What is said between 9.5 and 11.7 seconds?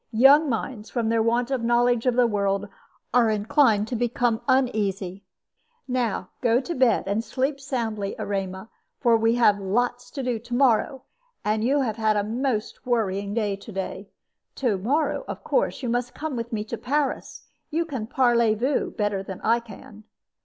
lots to do to morrow, and